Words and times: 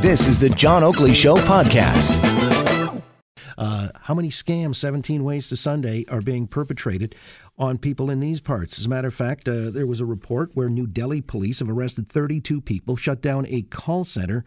This 0.00 0.26
is 0.26 0.38
the 0.38 0.50
John 0.50 0.84
Oakley 0.84 1.14
Show 1.14 1.36
podcast. 1.36 2.22
Uh, 3.58 3.88
how 4.02 4.14
many 4.14 4.28
scams, 4.28 4.76
17 4.76 5.24
Ways 5.24 5.48
to 5.48 5.56
Sunday, 5.56 6.04
are 6.08 6.20
being 6.20 6.46
perpetrated 6.46 7.14
on 7.58 7.78
people 7.78 8.10
in 8.10 8.20
these 8.20 8.40
parts? 8.40 8.78
As 8.78 8.86
a 8.86 8.88
matter 8.88 9.08
of 9.08 9.14
fact, 9.14 9.48
uh, 9.48 9.70
there 9.70 9.86
was 9.86 10.00
a 10.00 10.04
report 10.04 10.50
where 10.54 10.68
New 10.68 10.86
Delhi 10.86 11.20
police 11.20 11.60
have 11.60 11.70
arrested 11.70 12.08
32 12.08 12.60
people, 12.60 12.96
shut 12.96 13.20
down 13.20 13.46
a 13.48 13.62
call 13.62 14.04
center 14.04 14.44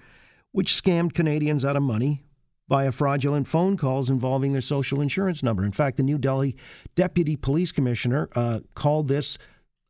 which 0.52 0.81
scammed 0.81 1.13
Canadians 1.13 1.63
out 1.63 1.76
of 1.76 1.84
money 1.84 2.24
via 2.68 2.92
fraudulent 2.92 3.47
phone 3.47 3.78
calls 3.78 4.10
involving 4.10 4.52
their 4.54 4.62
social 4.62 5.02
insurance 5.02 5.42
number. 5.44 5.66
In 5.66 5.72
fact, 5.72 5.97
the 5.97 6.04
New 6.04 6.18
Delhi 6.18 6.56
deputy 6.96 7.36
police 7.36 7.72
commissioner 7.72 8.29
uh, 8.36 8.60
called 8.76 9.08
this 9.08 9.38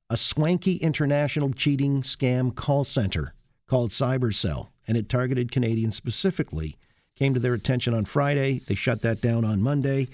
a 0.10 0.18
swanky 0.18 0.78
international 0.78 1.52
cheating 1.54 2.02
scam 2.02 2.55
call 2.55 2.84
center 2.84 3.34
called 3.70 3.91
Cybercell, 3.91 4.70
and 4.88 4.97
it 4.97 5.07
targeted 5.07 5.51
Canadians 5.51 5.95
specifically. 5.95 6.75
Came 7.15 7.33
to 7.33 7.39
their 7.39 7.54
attention 7.54 7.93
on 7.93 8.05
Friday. 8.05 8.61
They 8.68 8.75
shut 8.75 9.01
that 9.01 9.21
down 9.21 9.46
on 9.46 9.61
Monday. 9.61 10.07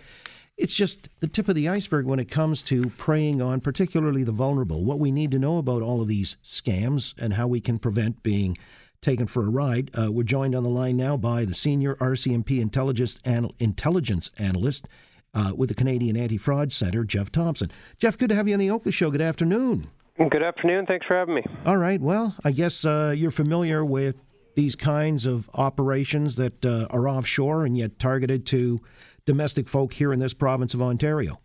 It's 0.57 0.73
just 0.73 1.09
the 1.19 1.27
tip 1.27 1.47
of 1.47 1.55
the 1.55 1.67
iceberg 1.69 2.05
when 2.05 2.19
it 2.19 2.29
comes 2.29 2.63
to 2.63 2.89
preying 2.91 3.41
on 3.41 3.61
particularly 3.61 4.23
the 4.23 4.31
vulnerable. 4.31 4.83
What 4.83 4.99
we 4.99 5.11
need 5.11 5.31
to 5.31 5.39
know 5.39 5.57
about 5.57 5.81
all 5.81 6.01
of 6.01 6.07
these 6.07 6.37
scams 6.43 7.13
and 7.17 7.33
how 7.33 7.47
we 7.47 7.59
can 7.59 7.79
prevent 7.79 8.23
being 8.23 8.57
taken 9.01 9.27
for 9.27 9.43
a 9.43 9.49
ride. 9.49 9.91
Uh, 9.93 10.11
we're 10.11 10.23
joined 10.23 10.55
on 10.55 10.63
the 10.63 10.69
line 10.69 10.97
now 10.97 11.15
by 11.15 11.45
the 11.45 11.53
senior 11.53 11.95
RCMP 11.95 12.59
intelligence, 12.59 13.19
anal- 13.25 13.53
intelligence 13.59 14.31
analyst 14.37 14.87
uh, 15.33 15.51
with 15.55 15.69
the 15.69 15.75
Canadian 15.75 16.17
Anti 16.17 16.37
Fraud 16.37 16.71
Center, 16.71 17.03
Jeff 17.03 17.31
Thomson. 17.31 17.71
Jeff, 17.99 18.17
good 18.17 18.29
to 18.29 18.35
have 18.35 18.47
you 18.47 18.55
on 18.55 18.59
the 18.59 18.71
Oakley 18.71 18.91
Show. 18.91 19.11
Good 19.11 19.21
afternoon. 19.21 19.89
Good 20.17 20.43
afternoon. 20.43 20.85
Thanks 20.85 21.05
for 21.05 21.17
having 21.17 21.35
me. 21.35 21.43
All 21.65 21.75
right. 21.75 21.99
Well, 21.99 22.35
I 22.45 22.51
guess 22.51 22.85
uh, 22.85 23.13
you're 23.15 23.31
familiar 23.31 23.83
with 23.83 24.23
these 24.55 24.75
kinds 24.75 25.25
of 25.25 25.49
operations 25.53 26.37
that 26.37 26.65
uh, 26.65 26.87
are 26.89 27.09
offshore 27.09 27.65
and 27.65 27.77
yet 27.77 27.99
targeted 27.99 28.45
to 28.47 28.79
domestic 29.25 29.67
folk 29.67 29.91
here 29.91 30.13
in 30.13 30.19
this 30.19 30.33
province 30.33 30.73
of 30.73 30.81
Ontario. 30.81 31.41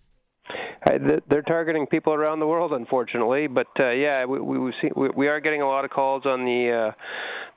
They're 1.28 1.42
targeting 1.42 1.86
people 1.86 2.14
around 2.14 2.40
the 2.40 2.46
world, 2.46 2.72
unfortunately. 2.72 3.48
But 3.48 3.66
uh, 3.78 3.90
yeah, 3.90 4.24
we 4.24 4.40
we, 4.40 4.72
see, 4.80 4.88
we 4.96 5.10
we 5.10 5.28
are 5.28 5.40
getting 5.40 5.62
a 5.62 5.66
lot 5.66 5.84
of 5.84 5.90
calls 5.90 6.24
on 6.24 6.44
the 6.44 6.92
uh, 6.92 6.92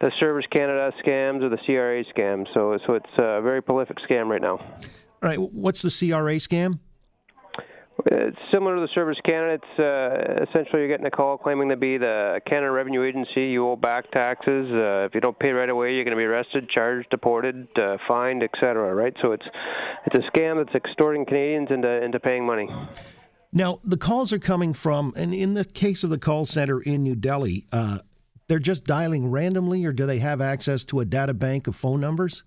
the 0.01 0.11
Service 0.19 0.45
Canada 0.51 0.91
scams 1.05 1.41
or 1.41 1.49
the 1.49 1.57
CRA 1.65 2.03
scams. 2.13 2.47
So 2.53 2.77
so 2.85 2.93
it's 2.95 3.09
a 3.17 3.41
very 3.41 3.61
prolific 3.61 3.97
scam 4.09 4.27
right 4.27 4.41
now. 4.41 4.57
All 4.57 5.29
right. 5.29 5.39
What's 5.39 5.83
the 5.83 5.89
CRA 5.89 6.35
scam? 6.35 6.79
It's 8.07 8.37
similar 8.51 8.75
to 8.75 8.81
the 8.81 8.87
Service 8.95 9.17
Canada. 9.23 9.59
It's 9.61 9.79
uh, 9.79 10.43
essentially 10.49 10.81
you're 10.81 10.87
getting 10.87 11.05
a 11.05 11.11
call 11.11 11.37
claiming 11.37 11.69
to 11.69 11.77
be 11.77 11.97
the 11.97 12.41
Canada 12.47 12.71
Revenue 12.71 13.03
Agency. 13.03 13.51
You 13.51 13.69
owe 13.69 13.75
back 13.75 14.09
taxes. 14.11 14.67
Uh, 14.71 15.05
if 15.05 15.13
you 15.13 15.21
don't 15.21 15.37
pay 15.37 15.51
right 15.51 15.69
away, 15.69 15.93
you're 15.93 16.03
going 16.03 16.17
to 16.17 16.19
be 16.19 16.25
arrested, 16.25 16.67
charged, 16.69 17.09
deported, 17.11 17.67
uh, 17.77 17.97
fined, 18.07 18.41
etc. 18.43 18.93
Right? 18.93 19.13
So 19.21 19.31
it's 19.31 19.45
it's 20.05 20.15
a 20.15 20.31
scam 20.31 20.63
that's 20.63 20.75
extorting 20.75 21.25
Canadians 21.25 21.67
into 21.69 22.03
into 22.03 22.19
paying 22.19 22.45
money. 22.45 22.67
Now 23.51 23.79
the 23.83 23.97
calls 23.97 24.33
are 24.33 24.39
coming 24.39 24.73
from, 24.73 25.13
and 25.15 25.33
in 25.33 25.53
the 25.53 25.63
case 25.63 26.03
of 26.03 26.09
the 26.09 26.17
call 26.17 26.45
center 26.45 26.81
in 26.81 27.03
New 27.03 27.15
Delhi, 27.15 27.67
uh, 27.71 27.99
they're 28.47 28.57
just 28.57 28.85
dialing 28.85 29.29
randomly, 29.29 29.85
or 29.85 29.93
do 29.93 30.07
they 30.07 30.19
have 30.19 30.41
access 30.41 30.83
to 30.85 30.99
a 30.99 31.05
data 31.05 31.33
bank 31.33 31.67
of 31.67 31.75
phone 31.75 32.01
numbers? 32.01 32.43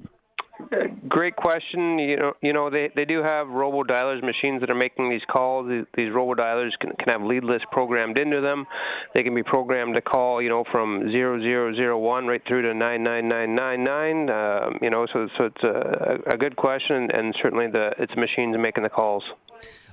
Great 1.16 1.34
question. 1.34 1.98
You 1.98 2.16
know, 2.18 2.32
you 2.42 2.52
know 2.52 2.68
they, 2.68 2.90
they 2.94 3.06
do 3.06 3.22
have 3.22 3.48
robo 3.48 3.82
dialers 3.84 4.22
machines 4.22 4.60
that 4.60 4.68
are 4.68 4.74
making 4.74 5.08
these 5.08 5.22
calls. 5.32 5.66
These, 5.66 5.86
these 5.96 6.12
robo 6.12 6.34
dialers 6.34 6.72
can, 6.78 6.90
can 6.90 7.08
have 7.08 7.22
lead 7.22 7.42
lists 7.42 7.64
programmed 7.72 8.18
into 8.18 8.42
them. 8.42 8.66
They 9.14 9.22
can 9.22 9.34
be 9.34 9.42
programmed 9.42 9.94
to 9.94 10.02
call, 10.02 10.42
you 10.42 10.50
know, 10.50 10.64
from 10.70 11.10
zero 11.10 11.40
zero 11.40 11.74
zero 11.74 11.98
one 11.98 12.26
right 12.26 12.42
through 12.46 12.60
to 12.68 12.74
nine 12.74 13.02
nine 13.02 13.28
nine 13.28 13.54
nine 13.54 13.82
nine. 13.82 14.28
Um, 14.28 14.78
you 14.82 14.90
know, 14.90 15.06
so 15.10 15.26
so 15.38 15.44
it's 15.44 15.62
a, 15.64 16.34
a 16.34 16.36
good 16.36 16.54
question, 16.54 17.08
and 17.10 17.34
certainly 17.42 17.68
the 17.68 17.92
it's 17.98 18.14
machines 18.14 18.54
making 18.58 18.82
the 18.82 18.90
calls. 18.90 19.24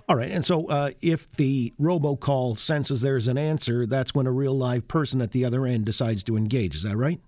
All 0.10 0.18
right, 0.18 0.30
and 0.30 0.46
so 0.46 0.68
uh, 0.68 0.90
if 1.02 1.32
the 1.38 1.72
robocall 1.80 2.60
senses 2.60 3.00
there's 3.00 3.30
an 3.30 3.38
answer, 3.38 3.86
that's 3.86 4.14
when 4.14 4.28
a 4.28 4.32
real 4.32 4.58
live 4.58 4.90
person 4.90 5.22
at 5.22 5.32
the 5.32 5.46
other 5.46 5.66
end 5.66 5.86
decides 5.86 6.22
to 6.24 6.36
engage. 6.36 6.76
Is 6.76 6.84
that 6.84 6.98
right? 6.98 7.22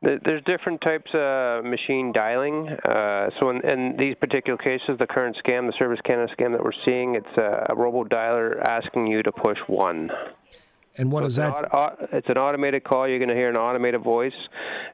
There's 0.00 0.44
different 0.44 0.80
types 0.80 1.10
of 1.12 1.64
machine 1.64 2.12
dialing. 2.12 2.68
Uh, 2.68 3.30
so 3.40 3.50
in, 3.50 3.60
in, 3.68 3.96
these 3.98 4.14
particular 4.14 4.56
cases, 4.56 4.96
the 4.98 5.08
current 5.08 5.36
scam, 5.44 5.66
the 5.66 5.72
Service 5.76 5.98
Canada 6.06 6.32
scam 6.38 6.52
that 6.52 6.62
we're 6.62 6.70
seeing, 6.84 7.16
it's 7.16 7.36
a, 7.36 7.66
a 7.70 7.74
robo 7.74 8.04
dialer 8.04 8.62
asking 8.62 9.08
you 9.08 9.24
to 9.24 9.32
push 9.32 9.58
one. 9.66 10.08
And 10.96 11.10
what 11.10 11.22
so 11.22 11.26
is 11.26 11.36
that? 11.36 11.68
An, 11.72 12.08
it's 12.12 12.28
an 12.28 12.38
automated 12.38 12.84
call. 12.84 13.08
You're 13.08 13.18
going 13.18 13.28
to 13.28 13.34
hear 13.34 13.48
an 13.48 13.56
automated 13.56 14.02
voice, 14.02 14.32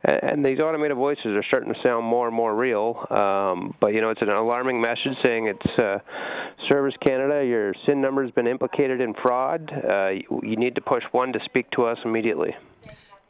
and, 0.04 0.20
and, 0.22 0.44
these 0.44 0.58
automated 0.58 0.96
voices 0.96 1.26
are 1.26 1.44
starting 1.48 1.72
to 1.72 1.80
sound 1.82 2.06
more 2.06 2.26
and 2.26 2.36
more 2.36 2.54
real. 2.54 3.06
Um, 3.10 3.74
but 3.80 3.94
you 3.94 4.00
know, 4.00 4.10
it's 4.10 4.22
an 4.22 4.28
alarming 4.30 4.80
message 4.80 5.16
saying 5.24 5.48
it's 5.48 5.82
uh, 5.82 5.98
Service 6.70 6.94
Canada. 7.06 7.44
Your 7.44 7.74
SIN 7.86 8.00
number 8.00 8.22
has 8.22 8.32
been 8.32 8.46
implicated 8.46 9.00
in 9.00 9.14
fraud. 9.14 9.70
Uh, 9.72 10.08
you, 10.08 10.40
you 10.42 10.56
need 10.56 10.74
to 10.74 10.82
push 10.82 11.02
one 11.12 11.32
to 11.32 11.40
speak 11.44 11.70
to 11.72 11.84
us 11.84 11.98
immediately. 12.04 12.54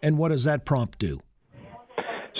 And 0.03 0.19
what 0.19 0.29
does 0.29 0.45
that 0.45 0.65
prompt 0.65 0.99
do? 0.99 1.21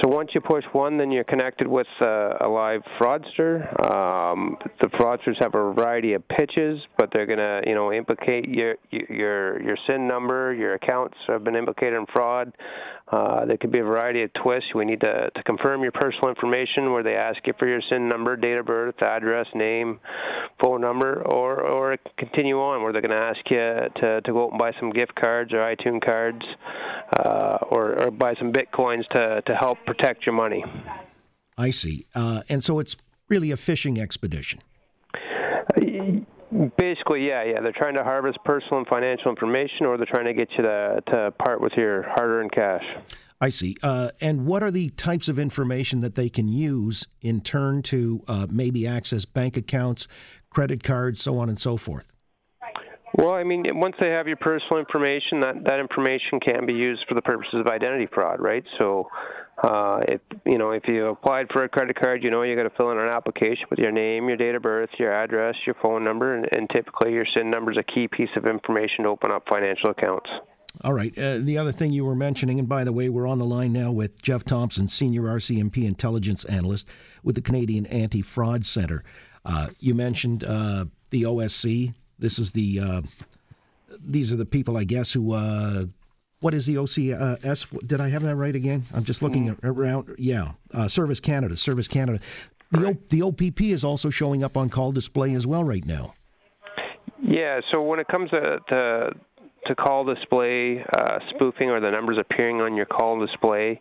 So 0.04 0.10
once 0.10 0.32
you 0.34 0.42
push 0.42 0.65
one, 0.72 0.98
then 0.98 1.10
you're 1.10 1.25
connected 1.25 1.66
with 1.66 1.87
uh, 2.03 2.34
a 2.42 2.47
live 2.47 2.82
fraudster. 3.00 3.65
Um, 3.91 4.59
the 4.82 4.88
fraudsters 4.88 5.42
have 5.42 5.54
a 5.54 5.72
variety 5.72 6.12
of 6.12 6.28
pitches, 6.28 6.78
but 6.98 7.09
they're 7.10 7.25
to, 7.25 7.62
you 7.66 7.75
know, 7.75 7.91
implicate 7.91 8.47
your 8.47 8.75
your 8.91 9.62
your 9.62 9.78
SIN 9.87 10.06
number. 10.06 10.53
Your 10.53 10.75
accounts 10.75 11.16
have 11.26 11.42
been 11.42 11.56
implicated 11.56 11.94
in 11.94 12.04
fraud. 12.15 12.53
Uh, 13.10 13.44
there 13.44 13.56
could 13.59 13.70
be 13.70 13.81
a 13.81 13.84
variety 13.84 14.22
of 14.22 14.32
twists. 14.32 14.75
We 14.75 14.84
need 14.87 15.03
to, 15.03 15.31
to 15.34 15.42
confirm 15.42 15.82
your 15.82 15.92
personal 15.92 16.31
information, 16.31 16.91
where 16.92 17.03
they 17.03 17.15
ask 17.15 17.38
you 17.47 17.53
for 17.59 17.69
your 17.69 17.82
SIN 17.88 18.09
number, 18.09 18.34
date 18.34 18.56
of 18.56 18.65
birth, 18.65 19.00
address, 19.03 19.47
name, 19.54 20.00
phone 20.62 20.81
number, 20.81 21.22
or 21.22 21.60
or 21.62 21.97
continue 22.19 22.59
on, 22.59 22.82
where 22.82 22.92
they're 22.92 23.03
to 23.03 23.15
ask 23.15 23.38
you 23.50 24.00
to 24.00 24.21
to 24.22 24.32
go 24.32 24.47
out 24.47 24.50
and 24.50 24.59
buy 24.59 24.72
some 24.81 24.91
gift 24.91 25.15
cards 25.15 25.53
or 25.53 25.59
iTunes 25.59 26.04
cards, 26.04 26.44
uh, 27.19 27.59
or 27.71 28.03
or 28.03 28.10
buy 28.10 28.34
some 28.38 28.53
bitcoins 28.53 29.06
to 29.09 29.42
to 29.42 29.54
help 29.54 29.78
protect 29.94 30.27
your 30.27 30.34
money. 30.34 30.65
I 31.56 31.71
see. 31.71 32.06
Uh, 32.15 32.43
and 32.49 32.62
so 32.62 32.78
it's 32.78 32.97
really 33.28 33.50
a 33.50 33.56
fishing 33.56 34.00
expedition. 34.00 34.60
Basically, 36.77 37.27
yeah, 37.27 37.43
yeah. 37.44 37.60
They're 37.60 37.72
trying 37.72 37.94
to 37.94 38.04
harvest 38.04 38.38
personal 38.44 38.78
and 38.78 38.87
financial 38.87 39.31
information, 39.31 39.87
or 39.87 39.97
they're 39.97 40.06
trying 40.06 40.27
to 40.27 40.34
get 40.34 40.49
you 40.56 40.62
to, 40.62 41.00
to 41.12 41.31
part 41.33 41.60
with 41.60 41.72
your 41.77 42.03
hard-earned 42.03 42.53
cash. 42.53 42.84
I 43.41 43.49
see. 43.49 43.77
Uh, 43.83 44.10
and 44.21 44.47
what 44.47 44.62
are 44.62 44.71
the 44.71 44.91
types 44.91 45.28
of 45.28 45.38
information 45.38 46.00
that 46.00 46.15
they 46.15 46.28
can 46.28 46.47
use 46.49 47.06
in 47.21 47.41
turn 47.41 47.83
to 47.83 48.22
uh, 48.28 48.47
maybe 48.50 48.87
access 48.87 49.25
bank 49.25 49.56
accounts, 49.56 50.06
credit 50.50 50.83
cards, 50.84 51.21
so 51.21 51.38
on 51.38 51.49
and 51.49 51.59
so 51.59 51.77
forth? 51.77 52.06
Well, 53.16 53.34
I 53.34 53.44
mean, 53.44 53.65
once 53.75 53.94
they 54.00 54.10
have 54.10 54.27
your 54.27 54.37
personal 54.37 54.78
information, 54.78 55.41
that, 55.41 55.54
that 55.66 55.78
information 55.78 56.41
can 56.41 56.66
be 56.66 56.72
used 56.72 57.04
for 57.09 57.15
the 57.15 57.22
purposes 57.22 57.60
of 57.60 57.66
identity 57.66 58.09
fraud, 58.12 58.41
right? 58.41 58.65
So, 58.78 59.09
uh, 59.65 60.01
if 60.07 60.21
you 60.45 60.59
know, 60.59 60.73
if 60.73 60.83
you 60.87 61.07
applied 61.07 61.47
for 61.51 61.65
a 61.65 61.69
credit 61.69 61.99
card, 61.99 62.23
you 62.23 62.31
know 62.31 62.43
you 62.43 62.55
got 62.55 62.65
to 62.65 62.77
fill 62.77 62.91
in 62.91 62.99
an 62.99 63.09
application 63.09 63.65
with 63.71 63.79
your 63.79 63.93
name, 63.93 64.29
your 64.29 64.37
date 64.37 64.55
of 64.55 64.63
birth, 64.63 64.91
your 64.99 65.13
address, 65.13 65.55
your 65.65 65.75
phone 65.81 66.05
number, 66.05 66.35
and, 66.35 66.47
and 66.55 66.69
typically 66.69 67.13
your 67.13 67.25
SIN 67.35 67.51
number 67.51 67.73
is 67.73 67.79
a 67.79 67.83
key 67.83 68.07
piece 68.07 68.29
of 68.37 68.45
information 68.45 69.05
to 69.05 69.09
open 69.09 69.31
up 69.31 69.45
financial 69.51 69.91
accounts. 69.91 70.29
All 70.83 70.93
right. 70.93 71.17
Uh, 71.17 71.39
the 71.39 71.57
other 71.57 71.73
thing 71.73 71.93
you 71.93 72.05
were 72.05 72.17
mentioning, 72.17 72.59
and 72.59 72.69
by 72.69 72.85
the 72.85 72.93
way, 72.93 73.09
we're 73.09 73.27
on 73.27 73.39
the 73.39 73.47
line 73.47 73.73
now 73.73 73.91
with 73.91 74.21
Jeff 74.21 74.45
Thomson, 74.45 74.89
Senior 74.89 75.23
RCMP 75.23 75.85
Intelligence 75.85 76.45
Analyst 76.45 76.87
with 77.23 77.35
the 77.35 77.41
Canadian 77.41 77.87
Anti 77.87 78.21
Fraud 78.21 78.67
Center. 78.67 79.03
Uh, 79.47 79.69
you 79.79 79.95
mentioned 79.95 80.45
uh, 80.45 80.85
the 81.09 81.23
OSC, 81.23 81.95
this 82.19 82.39
is 82.39 82.53
the 82.53 82.81
uh, 82.81 83.03
these 83.99 84.31
are 84.31 84.37
the 84.37 84.45
people, 84.45 84.77
I 84.77 84.85
guess, 84.85 85.13
who. 85.13 85.89
What 86.44 86.53
is 86.53 86.66
the 86.66 86.75
OCS? 86.75 87.87
Did 87.88 88.03
I 88.03 88.10
have 88.10 88.21
that 88.21 88.37
right 88.37 88.55
again? 88.55 88.84
I'm 88.93 89.05
just 89.05 89.22
looking 89.22 89.56
mm. 89.56 89.59
around. 89.65 90.15
Yeah, 90.19 90.53
uh, 90.75 90.89
Service 90.89 91.19
Canada, 91.19 91.57
Service 91.57 91.89
Canada. 91.89 92.21
The 92.71 92.89
o, 92.89 92.97
the 93.09 93.22
OPP 93.22 93.63
is 93.63 93.83
also 93.83 94.10
showing 94.10 94.45
up 94.45 94.54
on 94.54 94.69
call 94.69 94.92
display 94.92 95.33
as 95.33 95.47
well 95.47 95.65
right 95.65 95.86
now. 95.86 96.13
Yeah, 97.22 97.60
so 97.71 97.80
when 97.80 97.98
it 97.98 98.09
comes 98.09 98.28
to, 98.28 98.59
to 98.69 99.13
to 99.66 99.75
call 99.75 100.05
display 100.05 100.84
uh, 100.97 101.19
spoofing 101.31 101.71
or 101.71 101.81
the 101.81 101.91
numbers 101.91 102.19
appearing 102.19 102.61
on 102.61 102.75
your 102.75 102.87
call 102.87 103.25
display, 103.25 103.81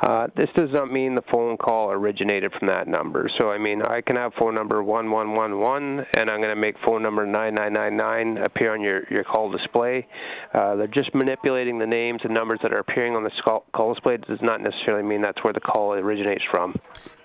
uh, 0.00 0.28
this 0.36 0.48
does 0.56 0.70
not 0.72 0.90
mean 0.90 1.14
the 1.14 1.22
phone 1.32 1.56
call 1.56 1.90
originated 1.90 2.52
from 2.58 2.68
that 2.68 2.88
number. 2.88 3.28
So, 3.38 3.50
I 3.50 3.58
mean, 3.58 3.82
I 3.82 4.00
can 4.00 4.16
have 4.16 4.32
phone 4.38 4.54
number 4.54 4.82
1111 4.82 6.06
and 6.16 6.30
I'm 6.30 6.40
going 6.40 6.54
to 6.54 6.60
make 6.60 6.76
phone 6.86 7.02
number 7.02 7.26
9999 7.26 8.44
appear 8.44 8.72
on 8.74 8.80
your, 8.80 9.06
your 9.10 9.24
call 9.24 9.50
display. 9.50 10.06
Uh, 10.52 10.76
they're 10.76 10.86
just 10.86 11.14
manipulating 11.14 11.78
the 11.78 11.86
names 11.86 12.20
and 12.24 12.32
numbers 12.32 12.60
that 12.62 12.72
are 12.72 12.78
appearing 12.78 13.16
on 13.16 13.24
the 13.24 13.30
call 13.74 13.94
display. 13.94 14.14
It 14.14 14.26
does 14.26 14.42
not 14.42 14.60
necessarily 14.60 15.02
mean 15.02 15.22
that's 15.22 15.42
where 15.42 15.52
the 15.52 15.60
call 15.60 15.92
originates 15.94 16.44
from. 16.50 16.74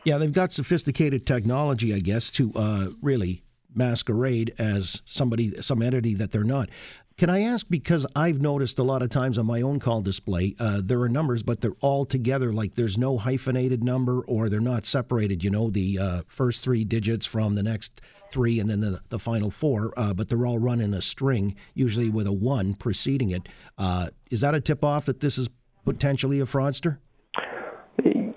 Yeah, 0.03 0.17
they've 0.17 0.31
got 0.31 0.53
sophisticated 0.53 1.27
technology, 1.27 1.93
I 1.93 1.99
guess, 1.99 2.31
to 2.31 2.51
uh, 2.55 2.87
really 3.01 3.43
masquerade 3.75 4.53
as 4.57 5.01
somebody, 5.05 5.61
some 5.61 5.81
entity 5.81 6.15
that 6.15 6.31
they're 6.31 6.43
not 6.43 6.69
Can 7.19 7.29
I 7.29 7.41
ask 7.41 7.67
because 7.69 8.07
I've 8.15 8.39
noticed 8.39 8.79
a 8.79 8.83
lot 8.83 9.01
of 9.01 9.09
times 9.09 9.37
on 9.37 9.45
my 9.45 9.61
own 9.61 9.79
call 9.79 10.01
display, 10.01 10.55
uh, 10.57 10.79
there 10.81 11.01
are 11.01 11.09
numbers, 11.09 11.43
but 11.43 11.59
they're 11.59 11.75
all 11.81 12.05
together. 12.05 12.53
Like 12.53 12.75
there's 12.75 12.97
no 12.97 13.17
hyphenated 13.17 13.83
number, 13.83 14.21
or 14.21 14.47
they're 14.47 14.61
not 14.61 14.85
separated. 14.85 15.43
You 15.43 15.49
know, 15.49 15.69
the 15.69 15.99
uh, 15.99 16.21
first 16.27 16.63
three 16.63 16.85
digits 16.85 17.25
from 17.25 17.55
the 17.55 17.61
next 17.61 17.99
three, 18.31 18.57
and 18.57 18.69
then 18.69 18.79
the 18.79 19.01
the 19.09 19.19
final 19.19 19.51
four. 19.51 19.93
Uh, 19.97 20.13
but 20.13 20.29
they're 20.29 20.45
all 20.45 20.59
run 20.59 20.79
in 20.79 20.93
a 20.93 21.01
string, 21.01 21.57
usually 21.73 22.09
with 22.09 22.25
a 22.25 22.31
one 22.31 22.73
preceding 22.73 23.31
it. 23.31 23.49
Uh, 23.77 24.07
is 24.31 24.39
that 24.39 24.55
a 24.55 24.61
tip 24.61 24.85
off 24.85 25.03
that 25.03 25.19
this 25.19 25.37
is 25.37 25.49
potentially 25.83 26.39
a 26.39 26.45
fraudster? 26.45 26.99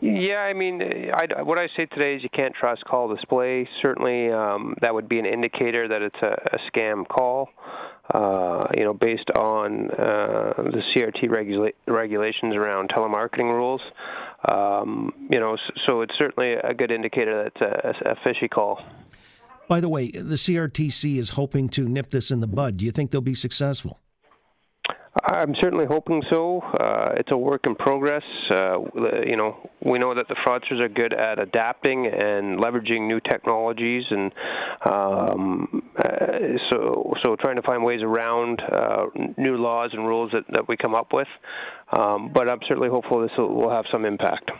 Yeah, 0.01 0.39
I 0.39 0.55
mean, 0.55 0.83
I, 0.83 1.43
what 1.43 1.59
I 1.59 1.69
say 1.77 1.87
today 1.87 2.17
is 2.17 2.25
you 2.25 2.31
can't 2.35 2.55
trust 2.59 2.85
call 2.85 3.15
display. 3.15 3.69
Certainly, 3.81 4.33
um, 4.33 4.75
that 4.81 4.93
would 4.93 5.09
be 5.09 5.21
an 5.21 5.27
indicator 5.27 5.87
that 5.87 6.03
it's 6.03 6.21
a, 6.21 6.57
a 6.57 6.59
scam 6.69 7.07
call. 7.07 7.49
Uh, 8.11 8.67
you 8.77 8.85
know, 8.85 8.93
based 8.93 9.31
on 9.37 9.91
uh, 9.93 10.53
the 10.57 10.83
CRT 10.93 11.31
regula- 11.31 11.71
regulations 11.87 12.55
around 12.55 12.91
telemarketing 12.91 13.45
rules. 13.45 13.81
Um, 14.51 15.15
you 15.31 15.39
know, 15.39 15.57
so, 15.87 16.01
it's 16.03 16.13
certainly 16.19 16.55
a 16.55 16.75
good 16.75 16.91
indicator 16.91 17.45
that 17.45 17.53
it's 17.55 18.01
a, 18.05 18.11
a 18.11 18.17
fishy 18.25 18.49
call. 18.49 18.83
By 19.69 19.81
the 19.81 19.89
way, 19.89 20.11
the 20.11 20.35
CRTC 20.35 21.17
is 21.17 21.31
hoping 21.31 21.69
to 21.71 21.89
nip 21.89 22.11
this 22.11 22.33
in 22.33 22.41
the 22.41 22.49
bud. 22.49 22.77
Do 22.77 22.85
you 22.85 22.91
think 22.91 23.13
they'll 23.13 23.21
be 23.21 23.37
successful? 23.37 24.02
I'm 25.25 25.55
certainly 25.61 25.85
hoping 25.85 26.23
so. 26.31 26.61
Uh, 26.61 27.13
it's 27.17 27.31
a 27.31 27.37
work 27.37 27.67
in 27.67 27.75
progress. 27.75 28.23
Uh, 28.51 28.79
you 29.27 29.37
know, 29.37 29.71
we 29.85 29.99
know 29.99 30.15
that 30.15 30.27
the 30.27 30.37
fraudsters 30.47 30.81
are 30.81 30.89
good 30.89 31.13
at 31.13 31.39
adapting 31.39 32.07
and 32.07 32.59
leveraging 32.59 33.07
new 33.07 33.21
technologies, 33.21 34.05
and 34.11 34.33
um, 34.91 35.83
uh, 35.99 36.59
so 36.71 37.13
so 37.23 37.37
trying 37.37 37.57
to 37.57 37.63
find 37.63 37.85
ways 37.85 38.01
around 38.03 38.63
uh, 38.63 39.07
new 39.37 39.57
laws 39.59 39.91
and 39.93 40.07
rules 40.07 40.31
that, 40.33 40.45
that 40.55 40.67
we 40.67 40.79
come 40.79 40.95
up 40.95 41.13
with. 41.13 41.29
Um, 41.95 42.33
but 42.33 42.51
I'm 42.51 42.61
certainly 42.67 42.89
hopeful 42.89 43.21
this 43.21 43.31
will, 43.37 43.55
will, 43.55 43.71
have 43.71 43.85
some 43.93 44.07
impact. 44.07 44.51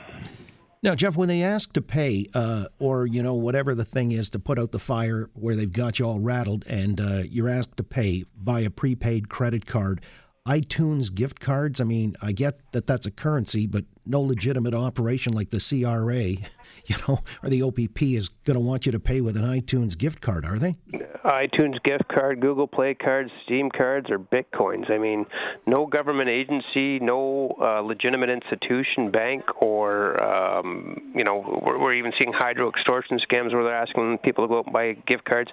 Now, 0.83 0.95
Jeff, 0.95 1.17
when 1.17 1.29
they 1.29 1.43
ask 1.43 1.73
to 1.73 1.81
pay, 1.81 2.27
uh, 2.35 2.67
or 2.79 3.07
you 3.07 3.23
know 3.23 3.35
whatever 3.35 3.75
the 3.75 3.87
thing 3.87 4.13
is 4.13 4.29
to 4.31 4.39
put 4.39 4.59
out 4.59 4.71
the 4.71 4.79
fire, 4.79 5.31
where 5.33 5.57
they've 5.57 5.73
got 5.73 5.99
you 5.99 6.07
all 6.07 6.21
rattled, 6.21 6.67
and 6.67 7.01
uh, 7.01 7.23
you're 7.27 7.49
asked 7.49 7.79
to 7.79 7.85
pay 7.85 8.27
via 8.39 8.69
prepaid 8.69 9.31
credit 9.31 9.65
card 9.65 10.03
iTunes 10.47 11.15
gift 11.15 11.39
cards. 11.41 11.81
I 11.81 11.85
mean, 11.85 12.17
I 12.21 12.33
get 12.33 12.59
that 12.73 12.87
that's 12.87 13.07
a 13.07 13.11
currency, 13.11 13.67
but 13.67 13.85
no 14.05 14.21
legitimate 14.21 14.75
operation 14.75 15.33
like 15.33 15.51
the 15.51 15.61
CRA, 15.61 16.23
you 16.87 16.97
know, 17.07 17.21
or 17.43 17.49
the 17.49 17.63
OPP 17.63 18.03
is 18.03 18.29
going 18.29 18.55
to 18.55 18.61
want 18.61 18.87
you 18.87 18.93
to 18.93 19.01
pay 19.01 19.21
with 19.21 19.37
an 19.37 19.45
iTunes 19.45 19.97
gift 19.97 20.21
card, 20.21 20.45
are 20.45 20.59
they? 20.59 20.77
iTunes 21.25 21.81
gift 21.85 22.09
card, 22.13 22.41
Google 22.41 22.67
Play 22.67 22.95
cards, 22.95 23.31
Steam 23.45 23.71
cards, 23.71 24.11
or 24.11 24.19
Bitcoins. 24.19 24.91
I 24.91 24.99
mean, 24.99 25.25
no 25.67 25.87
government 25.87 26.29
agency, 26.29 26.99
no 26.99 27.57
uh, 27.61 27.81
legitimate 27.81 28.29
institution, 28.29 29.13
bank, 29.13 29.45
or 29.63 30.21
um, 30.23 31.13
you 31.15 31.23
know, 31.23 31.63
we're, 31.65 31.79
we're, 31.79 31.93
even 31.93 32.13
seeing 32.21 32.33
hydro 32.33 32.69
extortion 32.69 33.21
scams 33.21 33.55
where 33.55 33.63
they're 33.63 33.77
asking 33.77 34.19
people 34.25 34.45
to 34.45 34.49
go 34.49 34.59
out 34.59 34.65
and 34.67 34.73
buy 34.73 34.95
gift 35.07 35.25
cards. 35.25 35.51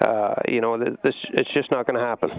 Uh, 0.00 0.34
you 0.48 0.62
know, 0.62 0.78
this 0.78 1.14
it's 1.34 1.52
just 1.52 1.70
not 1.70 1.86
going 1.86 1.98
to 1.98 2.04
happen. 2.04 2.30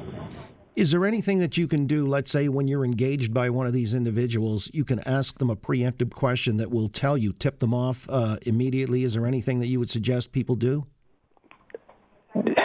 Is 0.76 0.92
there 0.92 1.06
anything 1.06 1.38
that 1.38 1.56
you 1.56 1.68
can 1.68 1.86
do, 1.86 2.08
let's 2.08 2.32
say, 2.32 2.50
when 2.50 2.68
you're 2.68 2.84
engaged 2.84 3.32
by 3.32 3.52
one 3.52 3.68
of 3.68 3.74
these 3.74 3.94
individuals, 3.94 4.72
you 4.74 4.84
can 4.84 5.00
ask 5.08 5.38
them 5.38 5.52
a 5.52 5.56
preemptive 5.56 6.12
question 6.12 6.58
that 6.58 6.72
will 6.72 6.90
tell 6.90 7.16
you, 7.16 7.32
tip 7.32 7.60
them 7.60 7.76
off 7.76 8.08
uh, 8.10 8.38
immediately? 8.42 9.04
Is 9.04 9.14
there 9.14 9.28
anything 9.28 9.60
that 9.60 9.68
you 9.68 9.80
would 9.80 9.92
suggest 9.92 10.32
people 10.32 10.56
do? 10.56 10.88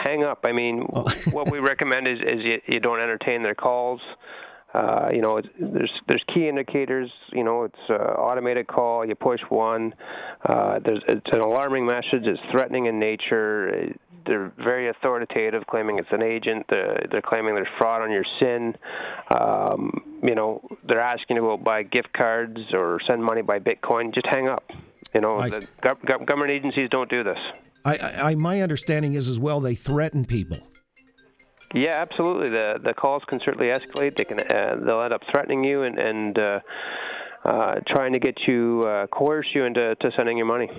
Hang 0.07 0.25
up. 0.25 0.41
I 0.45 0.53
mean, 0.53 0.87
oh. 0.95 1.05
what 1.33 1.51
we 1.51 1.59
recommend 1.59 2.09
is, 2.09 2.19
is 2.21 2.45
you, 2.45 2.61
you 2.67 2.81
don't 2.81 3.01
entertain 3.01 3.43
their 3.43 3.55
calls. 3.55 4.01
Uh, 4.73 5.09
you 5.13 5.21
know, 5.21 5.41
there's 5.59 5.91
there's 6.09 6.23
key 6.33 6.47
indicators. 6.47 7.11
You 7.33 7.43
know, 7.43 7.65
it's 7.65 7.79
an 7.89 7.97
automated 7.97 8.67
call. 8.67 9.05
You 9.07 9.15
push 9.15 9.41
one. 9.49 9.95
Uh, 10.47 10.79
there's 10.85 11.03
it's 11.09 11.27
an 11.33 11.41
alarming 11.41 11.87
message. 11.87 12.25
It's 12.25 12.41
threatening 12.53 12.87
in 12.87 12.99
nature. 12.99 13.95
They're 14.29 14.53
very 14.59 14.89
authoritative, 14.89 15.67
claiming 15.67 15.99
it's 15.99 16.09
an 16.13 16.23
agent. 16.23 16.67
They're, 16.69 17.07
they're 17.11 17.23
claiming 17.23 17.55
there's 17.55 17.67
fraud 17.79 18.03
on 18.03 18.13
your 18.13 18.25
SIN. 18.39 18.77
Um, 19.37 20.21
you 20.23 20.35
know, 20.35 20.61
they're 20.87 21.01
asking 21.01 21.37
you 21.37 21.43
to 21.43 21.57
buy 21.57 21.83
gift 21.83 22.13
cards 22.13 22.59
or 22.73 23.01
send 23.09 23.25
money 23.25 23.43
by 23.43 23.59
Bitcoin. 23.59 24.15
Just 24.15 24.27
hang 24.27 24.47
up. 24.49 24.65
You 25.15 25.23
know, 25.23 25.39
I, 25.39 25.51
gov- 25.51 26.27
government 26.27 26.51
agencies 26.51 26.89
don't 26.91 27.11
do 27.11 27.25
this. 27.25 27.39
I, 27.85 27.97
I, 27.99 28.35
my 28.35 28.61
understanding 28.61 29.15
is 29.15 29.29
as 29.29 29.39
well 29.39 29.61
they 29.61 29.75
threaten 29.75 30.25
people. 30.25 30.59
Yeah, 31.75 32.01
absolutely. 32.01 32.49
The 32.49 32.79
the 32.83 32.95
calls 32.95 33.23
can 33.29 33.41
certainly 33.45 33.67
escalate. 33.67 34.17
They 34.17 34.25
can 34.25 34.41
uh, 34.41 34.77
they'll 34.85 35.03
end 35.03 35.13
up 35.13 35.21
threatening 35.31 35.65
you 35.65 35.83
and 35.83 35.99
and 35.99 36.39
uh, 36.39 36.61
uh, 37.49 37.81
trying 37.87 38.13
to 38.13 38.19
get 38.19 38.37
you 38.47 38.85
uh, 38.87 39.07
coerce 39.07 39.47
you 39.55 39.65
into 39.65 39.95
to 39.97 40.11
sending 40.17 40.37
your 40.37 40.47
money. 40.47 40.71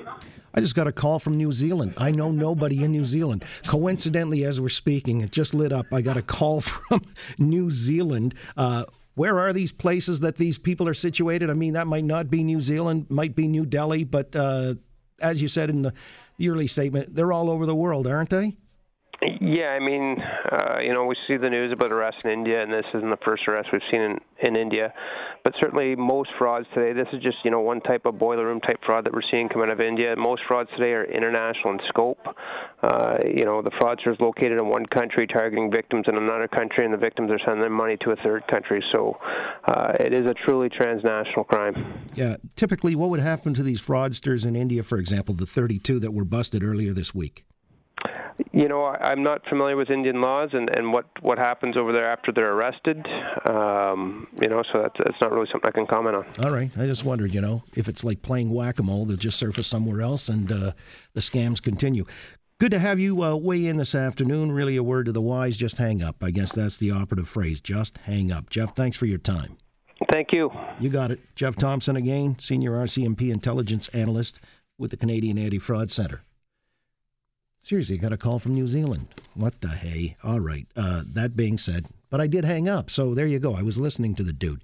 I 0.53 0.61
just 0.61 0.75
got 0.75 0.87
a 0.87 0.91
call 0.91 1.19
from 1.19 1.35
New 1.35 1.51
Zealand. 1.51 1.93
I 1.97 2.11
know 2.11 2.31
nobody 2.31 2.83
in 2.83 2.91
New 2.91 3.05
Zealand. 3.05 3.43
Coincidentally, 3.65 4.43
as 4.43 4.61
we're 4.61 4.69
speaking, 4.69 5.21
it 5.21 5.31
just 5.31 5.53
lit 5.53 5.71
up. 5.71 5.87
I 5.91 6.01
got 6.01 6.17
a 6.17 6.21
call 6.21 6.61
from 6.61 7.05
New 7.37 7.71
Zealand. 7.71 8.35
Uh, 8.55 8.85
where 9.15 9.39
are 9.39 9.51
these 9.51 9.71
places 9.71 10.19
that 10.19 10.37
these 10.37 10.59
people 10.59 10.87
are 10.87 10.93
situated? 10.93 11.49
I 11.49 11.53
mean, 11.53 11.73
that 11.73 11.87
might 11.87 12.05
not 12.05 12.29
be 12.29 12.43
New 12.43 12.61
Zealand, 12.61 13.07
might 13.09 13.35
be 13.35 13.47
New 13.47 13.65
Delhi, 13.65 14.03
but 14.03 14.35
uh, 14.35 14.75
as 15.19 15.41
you 15.41 15.47
said 15.47 15.69
in 15.69 15.81
the, 15.81 15.93
the 16.37 16.49
early 16.49 16.67
statement, 16.67 17.15
they're 17.15 17.33
all 17.33 17.49
over 17.49 17.65
the 17.65 17.75
world, 17.75 18.05
aren't 18.05 18.29
they? 18.29 18.57
Yeah, 19.21 19.75
I 19.75 19.79
mean, 19.79 20.17
uh, 20.49 20.79
you 20.79 20.93
know, 20.93 21.03
we 21.03 21.15
see 21.27 21.35
the 21.35 21.49
news 21.49 21.73
about 21.73 21.91
arrests 21.91 22.21
in 22.23 22.31
India, 22.31 22.63
and 22.63 22.71
this 22.71 22.85
isn't 22.93 23.09
the 23.09 23.17
first 23.25 23.45
arrest 23.49 23.67
we've 23.73 23.81
seen 23.91 24.01
in, 24.01 24.17
in 24.41 24.55
India. 24.55 24.93
But 25.43 25.53
certainly, 25.59 25.93
most 25.95 26.29
frauds 26.37 26.67
today, 26.73 26.93
this 26.93 27.07
is 27.11 27.21
just 27.21 27.37
you 27.43 27.51
know 27.51 27.59
one 27.59 27.81
type 27.81 28.05
of 28.05 28.17
boiler 28.17 28.45
room 28.45 28.61
type 28.61 28.79
fraud 28.85 29.05
that 29.05 29.13
we're 29.13 29.27
seeing 29.29 29.49
come 29.49 29.61
out 29.61 29.69
of 29.69 29.81
India. 29.81 30.15
Most 30.15 30.43
frauds 30.47 30.69
today 30.77 30.91
are 30.91 31.03
international 31.03 31.73
in 31.73 31.79
scope. 31.89 32.25
Uh, 32.81 33.17
you 33.25 33.43
know, 33.43 33.61
the 33.61 33.71
fraudster 33.71 34.13
is 34.13 34.17
located 34.21 34.53
in 34.53 34.69
one 34.69 34.85
country, 34.85 35.27
targeting 35.27 35.69
victims 35.69 36.05
in 36.07 36.15
another 36.15 36.47
country, 36.47 36.85
and 36.85 36.93
the 36.93 36.97
victims 36.97 37.29
are 37.29 37.39
sending 37.39 37.59
their 37.59 37.69
money 37.69 37.97
to 38.01 38.11
a 38.11 38.15
third 38.17 38.47
country. 38.47 38.81
So, 38.93 39.17
uh, 39.67 39.93
it 39.99 40.13
is 40.13 40.27
a 40.27 40.33
truly 40.33 40.69
transnational 40.69 41.43
crime. 41.43 42.07
Yeah. 42.15 42.37
Typically, 42.55 42.95
what 42.95 43.09
would 43.09 43.19
happen 43.19 43.53
to 43.55 43.63
these 43.63 43.81
fraudsters 43.81 44.45
in 44.45 44.55
India, 44.55 44.81
for 44.81 44.97
example, 44.97 45.35
the 45.35 45.45
32 45.45 45.99
that 45.99 46.13
were 46.13 46.25
busted 46.25 46.63
earlier 46.63 46.93
this 46.93 47.13
week? 47.13 47.45
You 48.59 48.67
know, 48.67 48.87
I'm 48.87 49.23
not 49.23 49.47
familiar 49.47 49.77
with 49.77 49.89
Indian 49.89 50.19
laws 50.19 50.49
and, 50.51 50.69
and 50.75 50.91
what, 50.91 51.05
what 51.21 51.37
happens 51.37 51.77
over 51.77 51.93
there 51.93 52.11
after 52.11 52.33
they're 52.33 52.51
arrested. 52.51 53.07
Um, 53.49 54.27
you 54.41 54.49
know, 54.49 54.63
so 54.73 54.81
that's, 54.81 54.95
that's 54.97 55.21
not 55.21 55.31
really 55.31 55.47
something 55.49 55.69
I 55.69 55.71
can 55.71 55.87
comment 55.87 56.17
on. 56.17 56.25
All 56.43 56.51
right. 56.51 56.69
I 56.77 56.85
just 56.85 57.05
wondered, 57.05 57.33
you 57.33 57.39
know, 57.39 57.63
if 57.77 57.87
it's 57.87 58.03
like 58.03 58.21
playing 58.21 58.51
whack 58.51 58.77
a 58.79 58.83
mole, 58.83 59.05
they'll 59.05 59.15
just 59.15 59.39
surface 59.39 59.65
somewhere 59.65 60.01
else 60.01 60.27
and 60.27 60.51
uh, 60.51 60.73
the 61.13 61.21
scams 61.21 61.61
continue. 61.61 62.03
Good 62.59 62.71
to 62.71 62.79
have 62.79 62.99
you 62.99 63.23
uh, 63.23 63.37
weigh 63.37 63.65
in 63.65 63.77
this 63.77 63.95
afternoon. 63.95 64.51
Really 64.51 64.75
a 64.75 64.83
word 64.83 65.05
to 65.05 65.13
the 65.13 65.21
wise. 65.21 65.55
Just 65.55 65.77
hang 65.77 66.03
up. 66.03 66.21
I 66.21 66.31
guess 66.31 66.51
that's 66.51 66.75
the 66.75 66.91
operative 66.91 67.29
phrase. 67.29 67.61
Just 67.61 67.97
hang 67.99 68.29
up. 68.29 68.49
Jeff, 68.49 68.75
thanks 68.75 68.97
for 68.97 69.05
your 69.05 69.19
time. 69.19 69.55
Thank 70.11 70.33
you. 70.33 70.51
You 70.81 70.89
got 70.89 71.11
it. 71.11 71.21
Jeff 71.33 71.55
Thomson 71.55 71.95
again, 71.95 72.37
Senior 72.39 72.71
RCMP 72.71 73.31
Intelligence 73.31 73.87
Analyst 73.93 74.41
with 74.77 74.91
the 74.91 74.97
Canadian 74.97 75.37
Anti 75.37 75.59
Fraud 75.59 75.91
Centre. 75.91 76.23
Seriously, 77.61 77.97
got 77.97 78.13
a 78.13 78.17
call 78.17 78.39
from 78.39 78.53
New 78.53 78.67
Zealand. 78.67 79.07
What 79.35 79.61
the 79.61 79.69
hey? 79.69 80.15
All 80.23 80.39
right. 80.39 80.65
Uh, 80.75 81.03
that 81.13 81.35
being 81.35 81.57
said, 81.57 81.85
but 82.09 82.21
I 82.21 82.27
did 82.27 82.45
hang 82.45 82.67
up, 82.67 82.89
so 82.89 83.13
there 83.13 83.27
you 83.27 83.39
go. 83.39 83.55
I 83.55 83.61
was 83.61 83.79
listening 83.79 84.15
to 84.15 84.23
the 84.23 84.33
dude. 84.33 84.61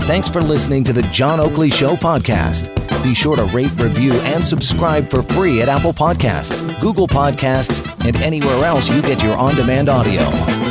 Thanks 0.00 0.28
for 0.28 0.42
listening 0.42 0.84
to 0.84 0.92
the 0.92 1.02
John 1.04 1.40
Oakley 1.40 1.70
Show 1.70 1.96
podcast. 1.96 2.72
Be 3.02 3.14
sure 3.14 3.36
to 3.36 3.44
rate, 3.46 3.72
review, 3.80 4.12
and 4.12 4.44
subscribe 4.44 5.08
for 5.08 5.22
free 5.22 5.60
at 5.62 5.68
Apple 5.68 5.92
Podcasts, 5.92 6.62
Google 6.80 7.08
Podcasts, 7.08 7.80
and 8.06 8.16
anywhere 8.16 8.64
else 8.64 8.88
you 8.88 9.00
get 9.02 9.22
your 9.22 9.36
on 9.36 9.54
demand 9.54 9.88
audio. 9.88 10.61